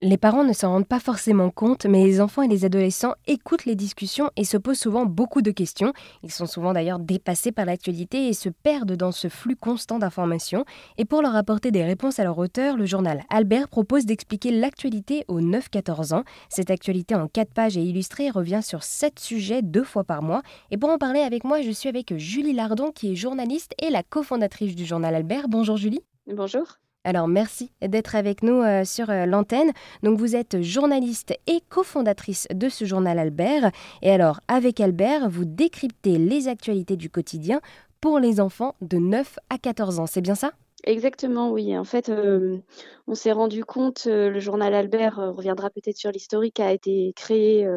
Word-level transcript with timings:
Les 0.00 0.16
parents 0.16 0.44
ne 0.44 0.52
s'en 0.52 0.70
rendent 0.70 0.86
pas 0.86 1.00
forcément 1.00 1.50
compte, 1.50 1.84
mais 1.84 2.04
les 2.04 2.20
enfants 2.20 2.42
et 2.42 2.46
les 2.46 2.64
adolescents 2.64 3.14
écoutent 3.26 3.64
les 3.64 3.74
discussions 3.74 4.30
et 4.36 4.44
se 4.44 4.56
posent 4.56 4.78
souvent 4.78 5.06
beaucoup 5.06 5.42
de 5.42 5.50
questions. 5.50 5.92
Ils 6.22 6.30
sont 6.30 6.46
souvent 6.46 6.72
d'ailleurs 6.72 7.00
dépassés 7.00 7.50
par 7.50 7.64
l'actualité 7.64 8.28
et 8.28 8.32
se 8.32 8.48
perdent 8.48 8.94
dans 8.94 9.10
ce 9.10 9.26
flux 9.26 9.56
constant 9.56 9.98
d'informations. 9.98 10.64
Et 10.98 11.04
pour 11.04 11.20
leur 11.20 11.34
apporter 11.34 11.72
des 11.72 11.82
réponses 11.82 12.20
à 12.20 12.22
leur 12.22 12.38
auteur, 12.38 12.76
le 12.76 12.86
journal 12.86 13.24
Albert 13.28 13.66
propose 13.66 14.06
d'expliquer 14.06 14.52
l'actualité 14.52 15.24
aux 15.26 15.40
9-14 15.40 16.14
ans. 16.14 16.22
Cette 16.48 16.70
actualité 16.70 17.16
en 17.16 17.26
4 17.26 17.52
pages 17.52 17.76
et 17.76 17.82
illustrée 17.82 18.30
revient 18.30 18.60
sur 18.62 18.84
7 18.84 19.18
sujets 19.18 19.62
deux 19.62 19.82
fois 19.82 20.04
par 20.04 20.22
mois. 20.22 20.42
Et 20.70 20.76
pour 20.76 20.90
en 20.90 20.98
parler 20.98 21.22
avec 21.22 21.42
moi, 21.42 21.60
je 21.60 21.72
suis 21.72 21.88
avec 21.88 22.16
Julie 22.16 22.52
Lardon 22.52 22.92
qui 22.92 23.10
est 23.10 23.16
journaliste 23.16 23.72
et 23.82 23.90
la 23.90 24.04
cofondatrice 24.04 24.76
du 24.76 24.86
journal 24.86 25.16
Albert. 25.16 25.48
Bonjour 25.48 25.76
Julie. 25.76 26.02
Bonjour. 26.28 26.78
Alors 27.04 27.28
merci 27.28 27.70
d'être 27.80 28.16
avec 28.16 28.42
nous 28.42 28.60
euh, 28.60 28.84
sur 28.84 29.10
euh, 29.10 29.24
l'antenne. 29.24 29.72
Donc 30.02 30.18
vous 30.18 30.36
êtes 30.36 30.60
journaliste 30.60 31.32
et 31.46 31.60
cofondatrice 31.68 32.46
de 32.52 32.68
ce 32.68 32.84
journal 32.84 33.18
Albert. 33.18 33.70
Et 34.02 34.10
alors 34.10 34.40
avec 34.48 34.80
Albert, 34.80 35.30
vous 35.30 35.44
décryptez 35.44 36.18
les 36.18 36.48
actualités 36.48 36.96
du 36.96 37.08
quotidien 37.08 37.60
pour 38.00 38.18
les 38.18 38.40
enfants 38.40 38.74
de 38.80 38.98
9 38.98 39.38
à 39.48 39.58
14 39.58 40.00
ans. 40.00 40.06
C'est 40.06 40.20
bien 40.20 40.34
ça? 40.34 40.52
Exactement, 40.84 41.50
oui. 41.50 41.76
En 41.76 41.84
fait, 41.84 42.08
euh, 42.08 42.58
on 43.06 43.14
s'est 43.14 43.32
rendu 43.32 43.64
compte, 43.64 44.06
le 44.06 44.38
journal 44.38 44.74
Albert 44.74 45.16
reviendra 45.16 45.70
peut-être 45.70 45.96
sur 45.96 46.12
l'historique, 46.12 46.60
a 46.60 46.72
été 46.72 47.12
créé, 47.16 47.68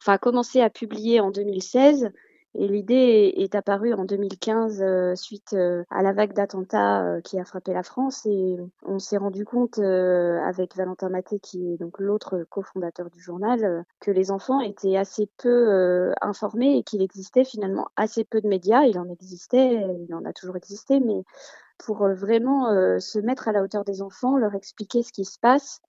enfin 0.00 0.14
a 0.14 0.18
commencé 0.18 0.60
à 0.60 0.68
publier 0.68 1.20
en 1.20 1.30
2016 1.30 2.10
et 2.54 2.66
l'idée 2.66 3.32
est 3.36 3.54
apparue 3.54 3.94
en 3.94 4.04
2015 4.04 4.82
euh, 4.82 5.14
suite 5.14 5.52
euh, 5.52 5.84
à 5.88 6.02
la 6.02 6.12
vague 6.12 6.32
d'attentats 6.32 7.04
euh, 7.04 7.20
qui 7.20 7.38
a 7.38 7.44
frappé 7.44 7.72
la 7.72 7.84
France 7.84 8.26
et 8.26 8.56
on 8.84 8.98
s'est 8.98 9.18
rendu 9.18 9.44
compte 9.44 9.78
avec 9.78 10.76
Valentin 10.76 11.10
Maté 11.10 11.38
qui 11.38 11.72
est 11.72 11.76
donc 11.76 11.98
l'autre 12.00 12.44
cofondateur 12.50 13.08
du 13.08 13.20
journal 13.20 13.84
que 14.00 14.10
les 14.10 14.30
enfants 14.30 14.60
étaient 14.60 14.96
assez 14.96 15.28
peu 15.38 16.12
informés 16.20 16.78
et 16.78 16.82
qu'il 16.82 17.02
existait 17.02 17.44
finalement 17.44 17.88
assez 17.96 18.24
peu 18.24 18.40
de 18.40 18.48
médias. 18.48 18.82
Il 18.82 18.98
en 18.98 19.08
existait, 19.08 19.86
il 20.08 20.14
en 20.14 20.24
a 20.24 20.32
toujours 20.32 20.56
existé, 20.56 21.00
mais 21.00 21.22
pour 21.78 22.08
vraiment 22.08 22.68
se 22.98 23.18
mettre 23.18 23.48
à 23.48 23.52
la 23.52 23.62
hauteur 23.62 23.84
des 23.84 24.02
enfants, 24.02 24.36
leur 24.36 24.54
expliquer 24.54 25.02
ce 25.02 25.12
qui 25.12 25.24
se 25.24 25.38
passe, 25.38 25.80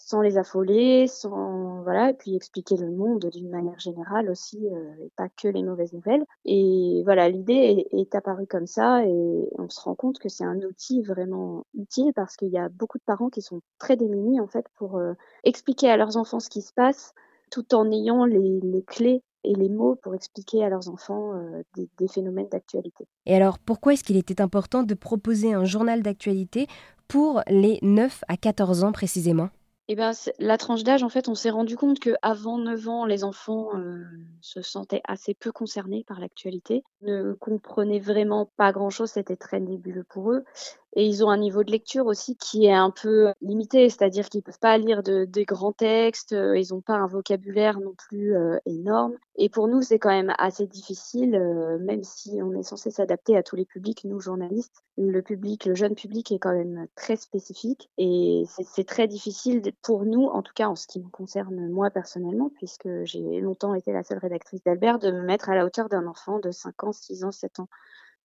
sans 0.00 0.22
les 0.22 0.38
affoler, 0.38 1.06
sans 1.06 1.82
voilà, 1.82 2.10
et 2.10 2.14
puis 2.14 2.34
expliquer 2.34 2.76
le 2.76 2.90
monde 2.90 3.26
d'une 3.26 3.50
manière 3.50 3.78
générale 3.78 4.30
aussi, 4.30 4.58
euh, 4.66 5.04
et 5.04 5.10
pas 5.16 5.28
que 5.28 5.46
les 5.46 5.62
mauvaises 5.62 5.92
nouvelles. 5.92 6.24
Et 6.46 7.02
voilà, 7.04 7.28
l'idée 7.28 7.86
est, 7.92 8.14
apparue 8.14 8.46
comme 8.46 8.66
ça, 8.66 9.04
et 9.04 9.48
on 9.58 9.68
se 9.68 9.80
rend 9.80 9.94
compte 9.94 10.18
que 10.18 10.28
c'est 10.28 10.44
un 10.44 10.58
outil 10.62 11.02
vraiment 11.02 11.64
utile 11.78 12.12
parce 12.14 12.36
qu'il 12.36 12.48
y 12.48 12.58
a 12.58 12.68
beaucoup 12.70 12.98
de 12.98 13.04
parents 13.04 13.28
qui 13.28 13.42
sont 13.42 13.60
très 13.78 13.96
démunis 13.96 14.40
en 14.40 14.48
fait 14.48 14.66
pour 14.76 14.96
euh, 14.96 15.12
expliquer 15.44 15.90
à 15.90 15.96
leurs 15.96 16.16
enfants 16.16 16.40
ce 16.40 16.48
qui 16.48 16.62
se 16.62 16.72
passe, 16.72 17.14
tout 17.50 17.74
en 17.74 17.90
ayant 17.92 18.24
les, 18.24 18.82
clés 18.86 19.22
et 19.44 19.54
les 19.54 19.68
mots 19.68 19.96
pour 19.96 20.14
expliquer 20.14 20.64
à 20.64 20.70
leurs 20.70 20.88
enfants 20.88 21.34
euh, 21.34 21.62
des, 21.76 21.88
des 21.98 22.08
phénomènes 22.08 22.48
d'actualité. 22.48 23.06
Et 23.26 23.36
alors, 23.36 23.58
pourquoi 23.58 23.92
est-ce 23.92 24.04
qu'il 24.04 24.16
était 24.16 24.40
important 24.40 24.82
de 24.82 24.94
proposer 24.94 25.52
un 25.52 25.64
journal 25.64 26.02
d'actualité 26.02 26.66
pour 27.06 27.42
les 27.48 27.78
9 27.82 28.24
à 28.28 28.36
14 28.36 28.82
ans 28.82 28.92
précisément? 28.92 29.50
Eh 29.92 29.96
ben, 29.96 30.12
la 30.38 30.56
tranche 30.56 30.84
d'âge, 30.84 31.02
en 31.02 31.08
fait, 31.08 31.26
on 31.26 31.34
s'est 31.34 31.50
rendu 31.50 31.76
compte 31.76 31.98
qu'avant 31.98 32.58
9 32.58 32.88
ans, 32.88 33.06
les 33.06 33.24
enfants 33.24 33.76
euh, 33.76 34.04
se 34.40 34.62
sentaient 34.62 35.02
assez 35.02 35.34
peu 35.34 35.50
concernés 35.50 36.04
par 36.06 36.20
l'actualité, 36.20 36.84
ne 37.02 37.32
comprenaient 37.32 37.98
vraiment 37.98 38.48
pas 38.56 38.70
grand-chose, 38.70 39.10
c'était 39.10 39.34
très 39.34 39.58
nébuleux 39.58 40.04
pour 40.04 40.30
eux. 40.30 40.44
Et 40.94 41.06
ils 41.06 41.24
ont 41.24 41.30
un 41.30 41.38
niveau 41.38 41.62
de 41.62 41.70
lecture 41.70 42.06
aussi 42.06 42.36
qui 42.36 42.66
est 42.66 42.72
un 42.72 42.90
peu 42.90 43.32
limité, 43.40 43.88
c'est-à-dire 43.88 44.28
qu'ils 44.28 44.42
peuvent 44.42 44.58
pas 44.58 44.76
lire 44.76 45.02
de, 45.04 45.24
des 45.24 45.44
grands 45.44 45.72
textes, 45.72 46.32
euh, 46.32 46.58
ils 46.58 46.72
n'ont 46.72 46.80
pas 46.80 46.94
un 46.94 47.06
vocabulaire 47.06 47.78
non 47.78 47.94
plus 47.94 48.34
euh, 48.36 48.58
énorme. 48.66 49.14
Et 49.36 49.48
pour 49.48 49.68
nous, 49.68 49.82
c'est 49.82 50.00
quand 50.00 50.10
même 50.10 50.34
assez 50.38 50.66
difficile, 50.66 51.36
euh, 51.36 51.78
même 51.78 52.02
si 52.02 52.40
on 52.42 52.52
est 52.54 52.64
censé 52.64 52.90
s'adapter 52.90 53.36
à 53.36 53.44
tous 53.44 53.54
les 53.54 53.64
publics, 53.64 54.04
nous 54.04 54.18
journalistes. 54.20 54.82
Le 54.98 55.20
public, 55.22 55.64
le 55.64 55.76
jeune 55.76 55.94
public 55.94 56.32
est 56.32 56.40
quand 56.40 56.52
même 56.52 56.86
très 56.96 57.16
spécifique 57.16 57.88
et 57.96 58.44
c'est 58.48 58.84
très 58.84 59.06
difficile 59.06 59.62
pour 59.82 60.04
nous, 60.04 60.26
en 60.26 60.42
tout 60.42 60.52
cas 60.54 60.66
en 60.68 60.76
ce 60.76 60.86
qui 60.86 61.00
me 61.00 61.08
concerne 61.08 61.68
moi 61.70 61.90
personnellement, 61.90 62.50
puisque 62.56 62.88
j'ai 63.04 63.40
longtemps 63.40 63.74
été 63.74 63.92
la 63.92 64.02
seule 64.02 64.18
rédactrice 64.18 64.62
d'Albert, 64.64 64.98
de 64.98 65.10
me 65.10 65.22
mettre 65.22 65.48
à 65.48 65.54
la 65.54 65.64
hauteur 65.64 65.88
d'un 65.88 66.06
enfant 66.06 66.38
de 66.40 66.50
5 66.50 66.84
ans, 66.84 66.92
6 66.92 67.24
ans, 67.24 67.32
7 67.32 67.60
ans. 67.60 67.68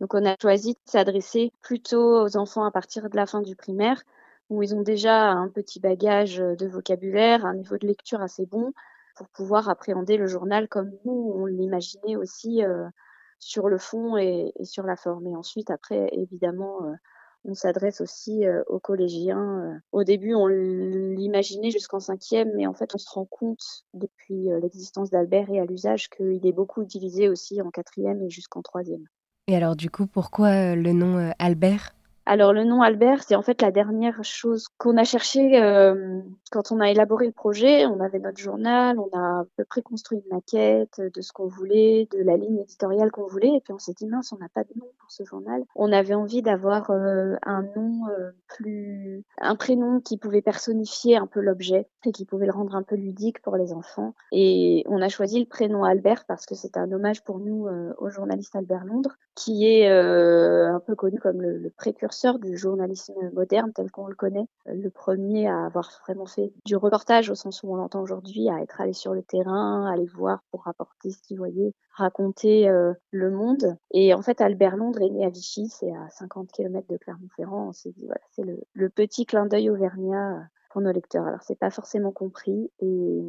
Donc 0.01 0.13
on 0.13 0.25
a 0.25 0.35
choisi 0.41 0.73
de 0.73 0.79
s'adresser 0.85 1.51
plutôt 1.61 2.23
aux 2.23 2.37
enfants 2.37 2.65
à 2.65 2.71
partir 2.71 3.09
de 3.09 3.15
la 3.15 3.25
fin 3.25 3.41
du 3.41 3.55
primaire, 3.55 4.01
où 4.49 4.61
ils 4.61 4.75
ont 4.75 4.81
déjà 4.81 5.31
un 5.31 5.49
petit 5.49 5.79
bagage 5.79 6.37
de 6.37 6.67
vocabulaire, 6.67 7.45
un 7.45 7.55
niveau 7.55 7.77
de 7.77 7.87
lecture 7.87 8.21
assez 8.21 8.45
bon, 8.45 8.73
pour 9.15 9.29
pouvoir 9.29 9.69
appréhender 9.69 10.17
le 10.17 10.27
journal 10.27 10.67
comme 10.67 10.91
nous, 11.05 11.33
on 11.35 11.45
l'imaginait 11.45 12.17
aussi 12.17 12.63
euh, 12.63 12.87
sur 13.39 13.69
le 13.69 13.77
fond 13.77 14.17
et, 14.17 14.51
sur 14.63 14.83
la 14.83 14.97
forme. 14.97 15.27
Et 15.27 15.35
ensuite, 15.35 15.71
après, 15.71 16.09
évidemment, 16.11 16.85
euh, 16.85 16.93
on 17.45 17.53
s'adresse 17.53 18.01
aussi 18.01 18.45
euh, 18.45 18.61
aux 18.67 18.79
collégiens. 18.79 19.81
Au 19.93 20.03
début, 20.03 20.35
on 20.35 20.47
l'imaginait 20.47 21.71
jusqu'en 21.71 22.01
cinquième, 22.01 22.51
mais 22.55 22.67
en 22.67 22.73
fait, 22.73 22.93
on 22.93 22.97
se 22.97 23.09
rend 23.09 23.25
compte 23.25 23.85
depuis 23.93 24.49
l'existence 24.61 25.09
d'Albert 25.09 25.49
et 25.49 25.59
à 25.59 25.65
l'usage 25.65 26.09
qu'il 26.09 26.45
est 26.45 26.53
beaucoup 26.53 26.83
utilisé 26.83 27.29
aussi 27.29 27.61
en 27.61 27.71
quatrième 27.71 28.21
et 28.21 28.29
jusqu'en 28.29 28.61
troisième. 28.61 29.05
Et 29.47 29.55
alors 29.55 29.75
du 29.75 29.91
coup, 29.91 30.07
pourquoi 30.07 30.47
euh, 30.47 30.75
le 30.75 30.91
nom 30.91 31.17
euh, 31.19 31.29
Albert? 31.37 31.93
Alors 32.27 32.53
le 32.53 32.63
nom 32.63 32.81
Albert, 32.81 33.21
c'est 33.21 33.35
en 33.35 33.43
fait 33.43 33.61
la 33.61 33.69
dernière 33.69 34.23
chose 34.23 34.67
qu'on 34.79 34.97
a 34.97 35.03
cherché 35.03 35.61
euh, 35.61 36.19
quand 36.51 36.71
on 36.71 36.79
a 36.79 36.89
élaboré 36.89 37.27
le 37.27 37.31
projet. 37.31 37.85
On 37.85 37.99
avait 37.99 38.17
notre 38.17 38.39
journal, 38.39 38.97
on 38.97 39.15
a 39.15 39.41
à 39.41 39.43
peu 39.55 39.63
près 39.63 39.83
construit 39.83 40.17
une 40.17 40.35
maquette 40.35 40.99
de 40.99 41.21
ce 41.21 41.31
qu'on 41.31 41.45
voulait, 41.45 42.07
de 42.11 42.23
la 42.23 42.35
ligne 42.35 42.57
éditoriale 42.57 43.11
qu'on 43.11 43.27
voulait, 43.27 43.55
et 43.55 43.61
puis 43.61 43.73
on 43.73 43.77
s'est 43.77 43.93
dit 43.93 44.07
mince, 44.07 44.33
on 44.33 44.37
n'a 44.37 44.49
pas 44.49 44.63
de 44.63 44.71
nom 44.75 44.87
pour 44.97 45.11
ce 45.11 45.23
journal. 45.23 45.63
On 45.75 45.91
avait 45.91 46.15
envie 46.15 46.41
d'avoir 46.41 46.89
euh, 46.89 47.35
un 47.43 47.61
nom 47.75 48.07
plus, 48.47 49.23
un 49.39 49.55
prénom 49.55 49.99
qui 49.99 50.17
pouvait 50.17 50.41
personnifier 50.41 51.17
un 51.17 51.27
peu 51.27 51.41
l'objet 51.41 51.87
et 52.07 52.11
qui 52.11 52.25
pouvait 52.25 52.47
le 52.47 52.53
rendre 52.53 52.73
un 52.73 52.81
peu 52.83 52.95
ludique 52.95 53.39
pour 53.43 53.55
les 53.55 53.71
enfants. 53.71 54.15
Et 54.31 54.83
on 54.87 54.99
a 55.03 55.09
choisi 55.09 55.39
le 55.39 55.45
prénom 55.45 55.83
Albert 55.83 56.25
parce 56.25 56.47
que 56.47 56.55
c'est 56.55 56.75
un 56.75 56.91
hommage 56.91 57.23
pour 57.23 57.37
nous 57.37 57.67
au 57.99 58.09
journaliste 58.09 58.55
Albert 58.55 58.85
Londres, 58.85 59.15
qui 59.35 59.67
est 59.67 59.87
un 59.87 60.79
peu 60.79 60.95
connu 60.95 61.19
comme 61.19 61.41
le, 61.41 61.57
le 61.57 61.69
précurseur 61.69 62.39
du 62.39 62.57
journalisme 62.57 63.13
moderne 63.33 63.71
tel 63.73 63.91
qu'on 63.91 64.07
le 64.07 64.15
connaît. 64.15 64.47
Le 64.65 64.89
premier 64.89 65.47
à 65.47 65.65
avoir 65.65 65.91
vraiment 66.03 66.25
fait 66.25 66.53
du 66.65 66.75
reportage 66.75 67.29
au 67.29 67.35
sens 67.35 67.61
où 67.63 67.71
on 67.71 67.75
l'entend 67.75 68.01
aujourd'hui, 68.01 68.49
à 68.49 68.61
être 68.61 68.81
allé 68.81 68.93
sur 68.93 69.13
le 69.13 69.23
terrain, 69.23 69.91
aller 69.91 70.05
voir 70.05 70.39
pour 70.51 70.63
rapporter 70.63 71.11
ce 71.11 71.21
qu'il 71.21 71.37
voyait, 71.37 71.73
raconter 71.91 72.67
euh, 72.69 72.93
le 73.11 73.31
monde. 73.31 73.77
Et 73.91 74.13
en 74.13 74.21
fait, 74.21 74.41
Albert 74.41 74.77
Londres 74.77 75.01
est 75.01 75.09
né 75.09 75.25
à 75.25 75.29
Vichy, 75.29 75.67
c'est 75.69 75.91
à 75.91 76.09
50 76.09 76.51
km 76.51 76.87
de 76.87 76.97
Clermont-Ferrand. 76.97 77.69
On 77.69 77.73
s'est 77.73 77.91
dit, 77.91 78.05
voilà, 78.05 78.21
c'est 78.31 78.43
le, 78.43 78.59
le, 78.73 78.89
petit 78.89 79.25
clin 79.25 79.45
d'œil 79.45 79.69
auvergnat 79.69 80.47
pour 80.71 80.81
nos 80.81 80.91
lecteurs. 80.91 81.25
Alors, 81.25 81.41
c'est 81.41 81.59
pas 81.59 81.69
forcément 81.69 82.11
compris 82.11 82.71
et 82.79 83.21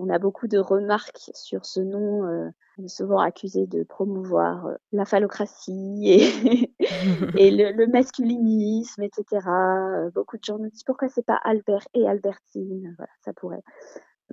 on 0.00 0.08
a 0.08 0.18
beaucoup 0.18 0.48
de 0.48 0.58
remarques 0.58 1.30
sur 1.34 1.66
ce 1.66 1.80
nom. 1.80 2.24
Euh, 2.24 2.48
souvent 2.86 3.18
accusé 3.18 3.66
de 3.66 3.82
promouvoir 3.82 4.66
euh, 4.66 4.74
la 4.92 5.04
phallocratie 5.04 6.00
et, 6.04 6.72
et 7.36 7.50
le, 7.50 7.86
masculinisme, 7.86 9.02
etc. 9.02 9.46
Euh, 9.46 10.10
beaucoup 10.14 10.38
de 10.38 10.44
gens 10.44 10.58
nous 10.58 10.70
disent 10.70 10.84
pourquoi 10.84 11.08
c'est 11.08 11.24
pas 11.24 11.38
Albert 11.44 11.86
et 11.92 12.08
Albertine? 12.08 12.94
Voilà, 12.96 13.12
ça 13.22 13.34
pourrait. 13.34 13.62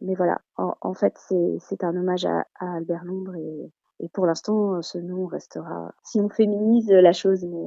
Mais 0.01 0.13
voilà, 0.13 0.39
en, 0.55 0.93
fait, 0.93 1.17
c'est 1.17 1.83
un 1.83 1.95
hommage 1.97 2.25
à, 2.25 2.45
Albert 2.59 3.03
Londres 3.03 3.35
et, 3.35 3.71
et 3.99 4.09
pour 4.09 4.27
l'instant, 4.27 4.81
ce 4.83 4.99
nom 4.99 5.25
restera. 5.25 5.91
Si 6.03 6.21
on 6.21 6.29
féminise 6.29 6.91
la 6.91 7.13
chose, 7.13 7.43
mais, 7.43 7.65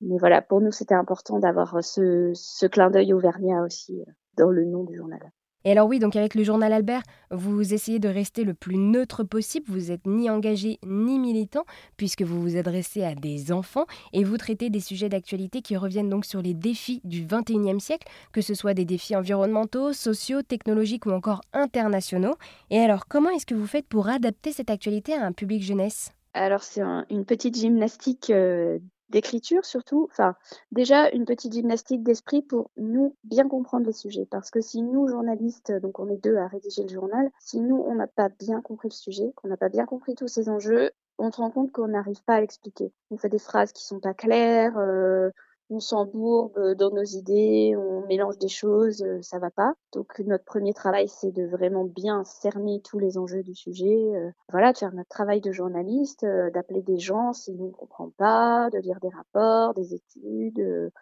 mais 0.00 0.16
voilà, 0.16 0.42
pour 0.42 0.60
nous, 0.60 0.70
c'était 0.70 0.94
important 0.94 1.40
d'avoir 1.40 1.82
ce, 1.82 2.30
ce 2.34 2.66
clin 2.66 2.88
d'œil 2.88 3.12
auvergnat 3.12 3.64
aussi 3.64 4.00
dans 4.36 4.50
le 4.50 4.64
nom 4.64 4.84
du 4.84 4.96
journal. 4.96 5.32
Et 5.64 5.72
alors 5.72 5.88
oui, 5.88 5.98
donc 5.98 6.16
avec 6.16 6.34
le 6.34 6.44
journal 6.44 6.72
Albert, 6.72 7.02
vous 7.30 7.72
essayez 7.72 7.98
de 7.98 8.08
rester 8.08 8.44
le 8.44 8.54
plus 8.54 8.76
neutre 8.76 9.22
possible, 9.22 9.66
vous 9.68 9.90
n'êtes 9.90 10.06
ni 10.06 10.28
engagé 10.28 10.78
ni 10.84 11.18
militant, 11.18 11.64
puisque 11.96 12.22
vous 12.22 12.40
vous 12.40 12.56
adressez 12.56 13.04
à 13.04 13.14
des 13.14 13.52
enfants 13.52 13.86
et 14.12 14.24
vous 14.24 14.36
traitez 14.36 14.70
des 14.70 14.80
sujets 14.80 15.08
d'actualité 15.08 15.62
qui 15.62 15.76
reviennent 15.76 16.10
donc 16.10 16.24
sur 16.24 16.42
les 16.42 16.54
défis 16.54 17.00
du 17.04 17.24
21e 17.24 17.78
siècle, 17.78 18.08
que 18.32 18.40
ce 18.40 18.54
soit 18.54 18.74
des 18.74 18.84
défis 18.84 19.14
environnementaux, 19.14 19.92
sociaux, 19.92 20.42
technologiques 20.42 21.06
ou 21.06 21.10
encore 21.10 21.42
internationaux. 21.52 22.34
Et 22.70 22.78
alors, 22.78 23.06
comment 23.06 23.30
est-ce 23.30 23.46
que 23.46 23.54
vous 23.54 23.66
faites 23.66 23.86
pour 23.86 24.08
adapter 24.08 24.52
cette 24.52 24.70
actualité 24.70 25.14
à 25.14 25.24
un 25.24 25.32
public 25.32 25.62
jeunesse? 25.62 26.12
Alors 26.34 26.62
c'est 26.62 26.80
une 27.10 27.26
petite 27.26 27.58
gymnastique 27.58 28.30
euh, 28.30 28.78
d'écriture 29.12 29.64
surtout, 29.64 30.08
enfin 30.10 30.34
déjà 30.72 31.10
une 31.10 31.24
petite 31.24 31.52
gymnastique 31.52 32.02
d'esprit 32.02 32.42
pour 32.42 32.70
nous 32.76 33.14
bien 33.22 33.46
comprendre 33.48 33.86
les 33.86 33.92
sujets. 33.92 34.26
Parce 34.28 34.50
que 34.50 34.60
si 34.60 34.82
nous, 34.82 35.06
journalistes, 35.06 35.72
donc 35.80 36.00
on 36.00 36.08
est 36.08 36.16
deux 36.16 36.36
à 36.36 36.48
rédiger 36.48 36.82
le 36.82 36.88
journal, 36.88 37.30
si 37.38 37.60
nous, 37.60 37.76
on 37.86 37.94
n'a 37.94 38.08
pas 38.08 38.28
bien 38.28 38.60
compris 38.60 38.88
le 38.88 38.94
sujet, 38.94 39.32
qu'on 39.36 39.48
n'a 39.48 39.56
pas 39.56 39.68
bien 39.68 39.86
compris 39.86 40.14
tous 40.14 40.28
ces 40.28 40.48
enjeux, 40.48 40.90
on 41.18 41.30
se 41.30 41.36
rend 41.36 41.50
compte 41.50 41.70
qu'on 41.70 41.88
n'arrive 41.88 42.22
pas 42.24 42.34
à 42.36 42.40
l'expliquer. 42.40 42.92
On 43.10 43.18
fait 43.18 43.28
des 43.28 43.38
phrases 43.38 43.72
qui 43.72 43.84
sont 43.84 44.00
pas 44.00 44.14
claires, 44.14 44.76
euh, 44.78 45.30
on 45.70 45.80
s'embourbe 45.80 46.74
dans 46.74 46.90
nos 46.90 47.02
idées, 47.02 47.74
on 47.76 48.06
mélange 48.06 48.38
des 48.38 48.48
choses, 48.48 49.04
ça 49.22 49.38
va 49.38 49.50
pas. 49.50 49.74
Donc 49.92 50.18
notre 50.20 50.44
premier 50.44 50.74
travail, 50.74 51.08
c'est 51.08 51.32
de 51.32 51.46
vraiment 51.46 51.84
bien 51.84 52.24
cerner 52.24 52.80
tous 52.82 52.98
les 52.98 53.18
enjeux 53.18 53.42
du 53.42 53.54
sujet. 53.54 54.12
voilà, 54.50 54.72
de 54.72 54.78
faire 54.78 54.92
notre 54.92 55.08
travail 55.08 55.40
de 55.40 55.52
journaliste, 55.52 56.24
d'appeler 56.24 56.82
des 56.82 56.98
gens 56.98 57.32
si 57.32 57.56
on 57.58 57.66
ne 57.66 57.72
comprend 57.72 58.10
pas, 58.16 58.68
de 58.70 58.78
lire 58.78 59.00
des 59.00 59.08
rapports, 59.08 59.74
des 59.74 59.94
études 59.94 60.92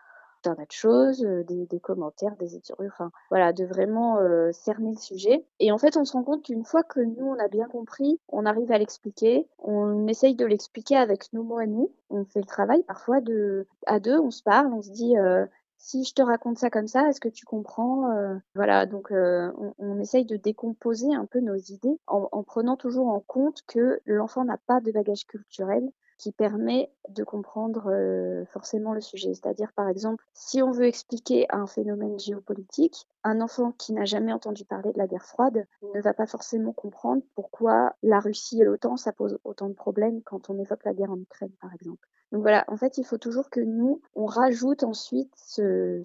un 0.47 0.55
tas 0.55 0.65
de 0.65 0.73
choses, 0.73 1.25
euh, 1.25 1.45
des, 1.45 1.67
des, 1.67 1.81
commentaires, 1.81 2.37
des 2.37 2.57
études, 2.57 2.77
enfin 2.81 3.11
voilà, 3.31 3.53
de 3.53 3.65
vraiment 3.65 4.19
euh, 4.19 4.51
cerner 4.53 4.93
le 4.93 4.99
sujet. 4.99 5.45
Et 5.59 5.73
en 5.73 5.79
fait, 5.79 5.97
on 5.97 6.05
se 6.05 6.13
rend 6.13 6.23
compte 6.23 6.45
qu'une 6.45 6.65
fois 6.65 6.83
que 6.83 7.01
nous, 7.01 7.27
on 7.27 7.39
a 7.39 7.49
bien 7.49 7.67
compris, 7.69 8.19
on 8.29 8.47
arrive 8.47 8.73
à 8.73 8.79
l'expliquer, 8.79 9.47
on 9.59 10.07
essaye 10.07 10.35
de 10.35 10.47
l'expliquer 10.47 10.97
avec 10.97 11.33
nos 11.33 11.43
mots 11.43 11.59
à 11.59 11.67
nous, 11.67 11.93
on 12.11 12.25
fait 12.25 12.41
le 12.41 12.47
travail 12.47 12.83
parfois 12.85 13.21
de 13.21 13.67
à 13.87 14.01
deux, 14.01 14.19
on 14.19 14.31
se 14.31 14.43
parle, 14.43 14.73
on 14.73 14.83
se 14.83 14.91
dit 14.91 15.17
euh, 15.19 15.47
si 15.79 16.05
je 16.05 16.15
te 16.15 16.23
raconte 16.23 16.59
ça 16.59 16.71
comme 16.71 16.89
ça, 16.89 17.09
est-ce 17.09 17.21
que 17.21 17.29
tu 17.29 17.47
comprends 17.47 18.11
euh, 18.11 18.37
Voilà, 18.55 18.87
donc 18.87 19.09
on, 19.11 19.75
on, 19.79 19.99
essaye 19.99 20.27
de 20.27 20.37
décomposer 20.37 21.15
un 21.15 21.27
peu 21.27 21.41
nos 21.41 21.57
idées 21.57 21.99
en, 22.07 22.29
en 22.33 22.43
prenant 22.43 22.77
toujours 22.77 23.09
en 23.09 23.21
compte 23.21 23.63
que 23.67 24.01
l'enfant 24.05 24.45
n'a 24.45 24.59
pas 24.67 24.81
de 24.81 24.93
bagage 24.93 25.27
culturel 25.27 25.91
qui 26.21 26.33
permet 26.33 26.93
de 27.09 27.25
comprendre 27.25 27.91
euh, 27.91 28.45
forcément 28.53 28.93
le 28.93 29.01
sujet. 29.01 29.33
C'est-à-dire, 29.33 29.73
par 29.73 29.89
exemple, 29.89 30.23
si 30.35 30.63
on 30.63 30.71
veut 30.71 30.85
expliquer 30.85 31.47
un 31.49 31.67
phénomène 31.67 32.21
géopolitique, 32.21 33.07
un 33.25 33.41
enfant 33.41 33.73
qui 33.73 33.95
n'a 33.95 34.05
jamais 34.05 34.33
entendu 34.33 34.67
parler 34.67 34.93
de 34.93 34.99
la 34.99 35.07
guerre 35.07 35.25
froide 35.25 35.67
ne 35.95 36.01
va 36.03 36.13
pas 36.13 36.27
forcément 36.27 36.75
comprendre 36.75 37.23
pourquoi 37.35 37.95
la 38.03 38.21
Russie 38.21 38.61
et 38.61 38.65
l'OTAN, 38.65 38.99
ça 38.99 39.13
pose 39.13 39.39
autant 39.45 39.69
de 39.71 39.75
problèmes 39.75 40.21
quand 40.23 40.51
on 40.51 40.59
évoque 40.59 40.85
la 40.85 40.93
guerre 40.93 41.11
en 41.11 41.19
Ukraine, 41.19 41.53
par 41.59 41.73
exemple. 41.73 42.07
Donc 42.33 42.43
voilà, 42.43 42.65
en 42.69 42.77
fait, 42.77 42.97
il 42.97 43.05
faut 43.05 43.19
toujours 43.19 43.51
que 43.51 43.61
nous, 43.61 44.01
on 44.15 44.25
rajoute 44.25 44.85
ensuite 44.85 45.33
ce, 45.37 46.03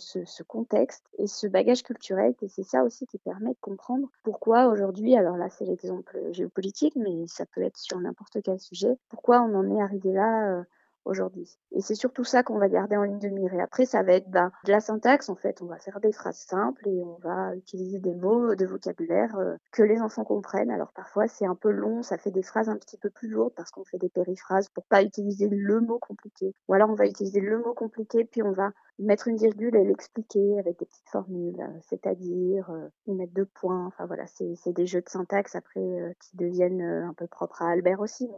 contexte 0.47 1.05
et 1.19 1.27
ce 1.27 1.45
bagage 1.45 1.83
culturel, 1.83 2.33
et 2.41 2.47
c'est 2.47 2.63
ça 2.63 2.83
aussi 2.83 3.05
qui 3.05 3.19
permet 3.19 3.51
de 3.51 3.59
comprendre 3.61 4.07
pourquoi 4.23 4.67
aujourd'hui, 4.67 5.15
alors 5.15 5.37
là 5.37 5.49
c'est 5.49 5.65
l'exemple 5.65 6.17
géopolitique, 6.31 6.95
mais 6.95 7.27
ça 7.27 7.45
peut 7.45 7.61
être 7.61 7.77
sur 7.77 7.99
n'importe 7.99 8.37
quel 8.43 8.59
sujet, 8.59 8.97
pourquoi 9.09 9.41
on 9.41 9.53
en 9.53 9.75
est 9.75 9.81
arrivé 9.81 10.13
là 10.13 10.49
euh, 10.49 10.63
aujourd'hui. 11.05 11.57
Et 11.71 11.81
c'est 11.81 11.95
surtout 11.95 12.23
ça 12.23 12.43
qu'on 12.43 12.57
va 12.57 12.67
garder 12.67 12.97
en 12.97 13.03
ligne 13.03 13.19
de 13.19 13.29
mire. 13.29 13.53
Et 13.53 13.61
après, 13.61 13.85
ça 13.85 14.03
va 14.03 14.13
être 14.13 14.29
bah, 14.29 14.51
de 14.65 14.71
la 14.71 14.79
syntaxe, 14.79 15.29
en 15.29 15.35
fait. 15.35 15.61
On 15.61 15.65
va 15.65 15.77
faire 15.77 15.99
des 15.99 16.11
phrases 16.11 16.37
simples 16.37 16.87
et 16.87 17.03
on 17.03 17.17
va 17.23 17.55
utiliser 17.55 17.99
des 17.99 18.13
mots 18.13 18.55
de 18.55 18.65
vocabulaire 18.65 19.35
euh, 19.37 19.55
que 19.71 19.83
les 19.83 20.01
enfants 20.01 20.23
comprennent. 20.23 20.71
Alors 20.71 20.91
parfois, 20.93 21.27
c'est 21.27 21.45
un 21.45 21.55
peu 21.55 21.69
long, 21.69 22.01
ça 22.01 22.17
fait 22.17 22.31
des 22.31 22.43
phrases 22.43 22.69
un 22.69 22.77
petit 22.77 22.97
peu 22.97 23.09
plus 23.09 23.27
lourdes 23.27 23.53
parce 23.55 23.71
qu'on 23.71 23.85
fait 23.85 23.97
des 23.97 24.09
périphrases 24.09 24.69
pour 24.69 24.85
pas 24.85 25.03
utiliser 25.03 25.47
le 25.49 25.79
mot 25.79 25.99
compliqué. 25.99 26.53
Ou 26.67 26.73
alors, 26.73 26.89
on 26.89 26.95
va 26.95 27.05
utiliser 27.05 27.39
le 27.39 27.59
mot 27.59 27.73
compliqué, 27.73 28.25
puis 28.25 28.43
on 28.43 28.51
va 28.51 28.71
mettre 28.99 29.27
une 29.27 29.37
virgule 29.37 29.75
et 29.75 29.83
l'expliquer 29.83 30.59
avec 30.59 30.79
des 30.79 30.85
petites 30.85 31.09
formules, 31.09 31.59
euh, 31.59 31.79
c'est-à-dire 31.81 32.69
euh, 32.69 32.87
mettre 33.13 33.33
deux 33.33 33.45
points. 33.45 33.85
Enfin 33.85 34.05
voilà, 34.05 34.25
c'est 34.27 34.73
des 34.73 34.85
jeux 34.85 35.01
de 35.01 35.09
syntaxe 35.09 35.55
après 35.55 35.79
euh, 35.79 36.13
qui 36.19 36.37
deviennent 36.37 36.81
un 36.81 37.13
peu 37.13 37.27
propres 37.27 37.61
à 37.61 37.69
Albert 37.69 37.99
aussi. 37.99 38.29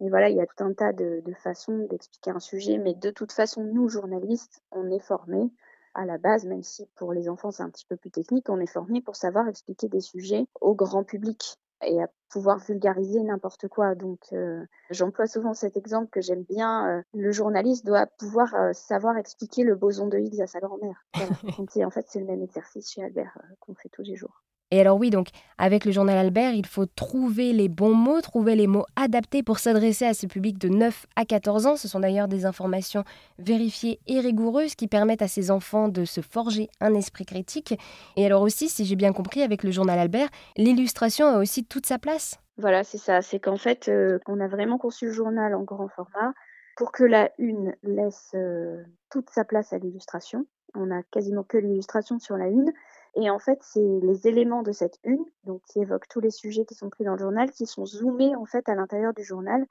Mais, 0.00 0.08
voilà, 0.08 0.28
il 0.28 0.36
y 0.36 0.40
a 0.40 0.46
tout 0.46 0.64
un 0.64 0.72
tas 0.72 0.92
de, 0.92 1.22
de 1.24 1.34
façons 1.34 1.86
d'expliquer 1.90 2.30
un 2.30 2.40
sujet. 2.40 2.78
Mais 2.78 2.94
de 2.94 3.10
toute 3.10 3.32
façon, 3.32 3.64
nous, 3.64 3.88
journalistes, 3.88 4.62
on 4.70 4.90
est 4.90 5.00
formés 5.00 5.50
à 5.94 6.04
la 6.04 6.18
base, 6.18 6.44
même 6.44 6.62
si 6.62 6.86
pour 6.96 7.14
les 7.14 7.28
enfants 7.28 7.50
c'est 7.50 7.62
un 7.62 7.70
petit 7.70 7.86
peu 7.86 7.96
plus 7.96 8.10
technique, 8.10 8.50
on 8.50 8.60
est 8.60 8.66
formés 8.66 9.00
pour 9.00 9.16
savoir 9.16 9.48
expliquer 9.48 9.88
des 9.88 10.02
sujets 10.02 10.46
au 10.60 10.74
grand 10.74 11.04
public 11.04 11.56
et 11.82 12.02
à 12.02 12.08
pouvoir 12.28 12.58
vulgariser 12.58 13.22
n'importe 13.22 13.68
quoi. 13.68 13.94
Donc, 13.94 14.20
euh, 14.32 14.64
j'emploie 14.90 15.26
souvent 15.26 15.54
cet 15.54 15.76
exemple 15.76 16.10
que 16.10 16.20
j'aime 16.20 16.42
bien. 16.42 16.88
Euh, 16.88 17.02
le 17.14 17.32
journaliste 17.32 17.86
doit 17.86 18.06
pouvoir 18.18 18.54
euh, 18.54 18.72
savoir 18.72 19.16
expliquer 19.16 19.62
le 19.62 19.74
boson 19.74 20.08
de 20.08 20.18
Higgs 20.18 20.40
à 20.40 20.46
sa 20.46 20.60
grand-mère. 20.60 21.06
en 21.84 21.90
fait, 21.90 22.06
c'est 22.08 22.20
le 22.20 22.26
même 22.26 22.42
exercice 22.42 22.90
chez 22.90 23.02
Albert 23.02 23.38
qu'on 23.60 23.74
fait 23.74 23.88
tous 23.88 24.02
les 24.02 24.16
jours. 24.16 24.42
Et 24.72 24.80
alors 24.80 24.98
oui, 24.98 25.10
donc 25.10 25.28
avec 25.58 25.84
le 25.84 25.92
journal 25.92 26.18
Albert, 26.18 26.52
il 26.52 26.66
faut 26.66 26.86
trouver 26.86 27.52
les 27.52 27.68
bons 27.68 27.94
mots, 27.94 28.20
trouver 28.20 28.56
les 28.56 28.66
mots 28.66 28.84
adaptés 28.96 29.44
pour 29.44 29.60
s'adresser 29.60 30.06
à 30.06 30.14
ce 30.14 30.26
public 30.26 30.58
de 30.58 30.68
9 30.68 31.06
à 31.14 31.24
14 31.24 31.66
ans. 31.66 31.76
Ce 31.76 31.86
sont 31.86 32.00
d'ailleurs 32.00 32.26
des 32.26 32.46
informations 32.46 33.04
vérifiées 33.38 34.00
et 34.08 34.18
rigoureuses 34.18 34.74
qui 34.74 34.88
permettent 34.88 35.22
à 35.22 35.28
ces 35.28 35.52
enfants 35.52 35.88
de 35.88 36.04
se 36.04 36.20
forger 36.20 36.68
un 36.80 36.94
esprit 36.94 37.24
critique. 37.24 37.78
Et 38.16 38.26
alors 38.26 38.42
aussi, 38.42 38.68
si 38.68 38.84
j'ai 38.84 38.96
bien 38.96 39.12
compris, 39.12 39.42
avec 39.42 39.62
le 39.62 39.70
journal 39.70 39.98
Albert, 39.98 40.28
l'illustration 40.56 41.26
a 41.26 41.38
aussi 41.38 41.64
toute 41.64 41.86
sa 41.86 41.98
place. 41.98 42.40
Voilà, 42.58 42.82
c'est 42.82 42.98
ça. 42.98 43.22
C'est 43.22 43.38
qu'en 43.38 43.58
fait, 43.58 43.88
euh, 43.88 44.18
on 44.26 44.40
a 44.40 44.48
vraiment 44.48 44.78
conçu 44.78 45.06
le 45.06 45.12
journal 45.12 45.54
en 45.54 45.62
grand 45.62 45.88
format 45.88 46.32
pour 46.76 46.90
que 46.90 47.04
la 47.04 47.30
une 47.38 47.74
laisse 47.82 48.32
euh, 48.34 48.82
toute 49.10 49.30
sa 49.30 49.44
place 49.44 49.72
à 49.72 49.78
l'illustration. 49.78 50.46
On 50.74 50.90
a 50.90 51.02
quasiment 51.04 51.42
que 51.42 51.56
l'illustration 51.56 52.18
sur 52.18 52.36
la 52.36 52.48
une. 52.48 52.72
Et 53.16 53.30
en 53.30 53.38
fait, 53.38 53.58
c'est 53.62 53.80
les 54.02 54.28
éléments 54.28 54.62
de 54.62 54.72
cette 54.72 54.98
une, 55.02 55.24
donc 55.44 55.62
qui 55.72 55.80
évoquent 55.80 56.08
tous 56.08 56.20
les 56.20 56.30
sujets 56.30 56.66
qui 56.66 56.74
sont 56.74 56.90
pris 56.90 57.04
dans 57.04 57.12
le 57.12 57.18
journal, 57.18 57.50
qui 57.50 57.66
sont 57.66 57.86
zoomés 57.86 58.36
en 58.36 58.44
fait 58.44 58.68
à 58.68 58.74
l'intérieur 58.74 59.14
du 59.14 59.24
journal 59.24 59.64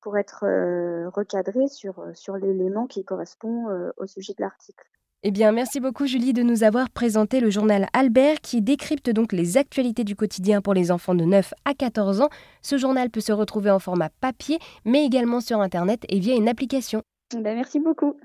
pour 0.00 0.18
être 0.18 0.44
euh, 0.44 1.08
recadrés 1.10 1.68
sur, 1.68 2.00
euh, 2.00 2.12
sur 2.14 2.36
l'élément 2.36 2.86
qui 2.86 3.04
correspond 3.04 3.68
euh, 3.68 3.90
au 3.96 4.06
sujet 4.06 4.32
de 4.32 4.42
l'article. 4.42 4.84
Eh 5.22 5.30
bien, 5.30 5.52
merci 5.52 5.80
beaucoup 5.80 6.06
Julie 6.06 6.32
de 6.32 6.42
nous 6.42 6.64
avoir 6.64 6.88
présenté 6.88 7.40
le 7.40 7.50
journal 7.50 7.86
Albert 7.92 8.40
qui 8.40 8.62
décrypte 8.62 9.10
donc 9.10 9.32
les 9.32 9.58
actualités 9.58 10.02
du 10.02 10.16
quotidien 10.16 10.62
pour 10.62 10.72
les 10.72 10.90
enfants 10.90 11.14
de 11.14 11.24
9 11.24 11.52
à 11.66 11.74
14 11.74 12.22
ans. 12.22 12.30
Ce 12.62 12.78
journal 12.78 13.10
peut 13.10 13.20
se 13.20 13.32
retrouver 13.32 13.70
en 13.70 13.78
format 13.78 14.08
papier, 14.20 14.58
mais 14.86 15.04
également 15.04 15.40
sur 15.40 15.60
Internet 15.60 16.06
et 16.08 16.18
via 16.18 16.34
une 16.34 16.48
application. 16.48 17.02
Ben, 17.34 17.54
merci 17.54 17.78
beaucoup. 17.78 18.16